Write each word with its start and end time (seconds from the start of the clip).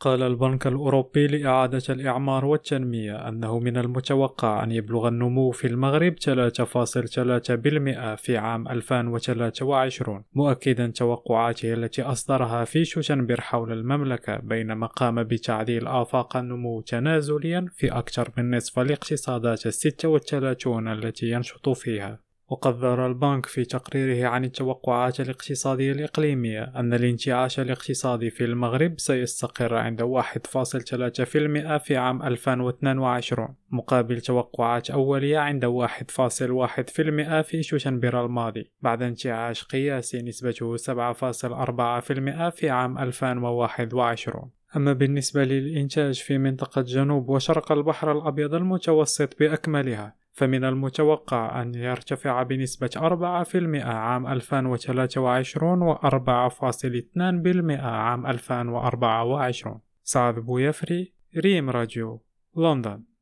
قال 0.00 0.22
البنك 0.22 0.66
الأوروبي 0.66 1.26
لإعادة 1.26 1.82
الإعمار 1.88 2.44
والتنمية 2.44 3.28
أنه 3.28 3.58
من 3.58 3.76
المتوقع 3.76 4.64
أن 4.64 4.72
يبلغ 4.72 5.08
النمو 5.08 5.50
في 5.50 5.66
المغرب 5.66 6.14
3.3% 6.14 6.18
في 8.16 8.36
عام 8.36 8.68
2023 8.68 10.24
مؤكدا 10.34 10.86
توقعاته 10.86 11.72
التي 11.72 12.02
أصدرها 12.02 12.64
في 12.64 12.84
شتنبر 12.84 13.40
حول 13.40 13.72
المملكة 13.72 14.36
بينما 14.36 14.86
قام 14.86 15.22
بتعديل 15.22 15.86
آفاق 15.86 16.36
النمو 16.36 16.80
تنازليا 16.80 17.66
في 17.74 17.92
أكثر 17.92 18.30
من 18.36 18.56
نصف 18.56 18.78
الاقتصادات 18.78 19.66
الستة 19.66 20.08
والثلاثون 20.08 20.88
التي 20.88 21.30
ينشط 21.30 21.68
فيها. 21.68 22.27
وقد 22.48 22.74
ذر 22.74 23.06
البنك 23.06 23.46
في 23.46 23.64
تقريره 23.64 24.28
عن 24.28 24.44
التوقعات 24.44 25.20
الاقتصادية 25.20 25.92
الإقليمية 25.92 26.62
أن 26.76 26.94
الانتعاش 26.94 27.60
الاقتصادي 27.60 28.30
في 28.30 28.44
المغرب 28.44 28.94
سيستقر 29.00 29.74
عند 29.74 30.02
1.3% 30.02 31.76
في 31.76 31.96
عام 31.96 32.22
2022 32.22 33.48
مقابل 33.70 34.20
توقعات 34.20 34.90
أولية 34.90 35.38
عند 35.38 35.66
1.1% 35.66 37.40
في 37.40 37.62
شتنبر 37.62 38.24
الماضي 38.24 38.72
بعد 38.80 39.02
انتعاش 39.02 39.64
قياسي 39.64 40.22
نسبته 40.22 40.76
7.4% 40.76 40.82
في 42.48 42.70
عام 42.70 42.98
2021 42.98 44.50
أما 44.76 44.92
بالنسبة 44.92 45.44
للإنتاج 45.44 46.22
في 46.22 46.38
منطقة 46.38 46.82
جنوب 46.82 47.28
وشرق 47.28 47.72
البحر 47.72 48.12
الأبيض 48.12 48.54
المتوسط 48.54 49.38
بأكملها 49.38 50.17
فمن 50.38 50.64
المتوقع 50.64 51.62
أن 51.62 51.74
يرتفع 51.74 52.42
بنسبة 52.42 52.90
4% 52.96 53.00
عام 53.84 54.26
2023 54.26 55.82
و 55.82 55.94
4.2% 55.94 57.70
عام 57.70 58.26
2024 58.26 59.80
سعد 60.02 60.34
بويفري 60.34 61.12
ريم 61.36 61.70
راديو 61.70 62.22
لندن. 62.56 63.08